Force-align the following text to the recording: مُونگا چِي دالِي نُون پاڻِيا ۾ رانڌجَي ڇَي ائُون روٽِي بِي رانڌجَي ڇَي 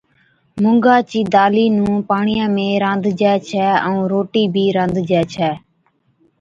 مُونگا 0.61 0.95
چِي 1.09 1.19
دالِي 1.33 1.65
نُون 1.77 1.95
پاڻِيا 2.09 2.45
۾ 2.57 2.67
رانڌجَي 2.83 3.33
ڇَي 3.47 3.63
ائُون 3.85 4.03
روٽِي 4.11 4.43
بِي 4.53 4.65
رانڌجَي 4.75 5.21
ڇَي 5.33 5.51